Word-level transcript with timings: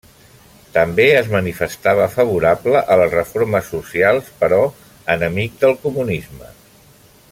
També 0.77 1.03
es 1.17 1.27
manifestava 1.35 2.07
favorable 2.13 2.81
a 2.95 2.99
les 3.01 3.13
reformes 3.17 3.69
socials 3.75 4.33
però 4.41 4.61
enemic 5.17 5.65
del 5.65 5.81
comunisme. 5.89 6.55